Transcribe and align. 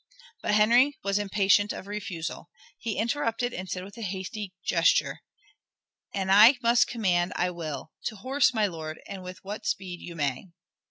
But 0.41 0.55
Henry 0.55 0.97
was 1.03 1.19
impatient 1.19 1.71
of 1.71 1.85
refusal. 1.85 2.49
He 2.79 2.97
interrupted, 2.97 3.53
and 3.53 3.69
said 3.69 3.83
with 3.83 3.99
a 3.99 4.01
hasty 4.01 4.51
gesture, 4.65 5.21
"An 6.11 6.31
I 6.31 6.57
must 6.63 6.87
command 6.87 7.33
I 7.35 7.51
will. 7.51 7.91
To 8.05 8.15
horse, 8.15 8.51
my 8.51 8.65
lord, 8.65 8.99
and 9.07 9.21
with 9.21 9.43
what 9.43 9.67
speed 9.67 9.99
you 10.01 10.15
may." 10.15 10.47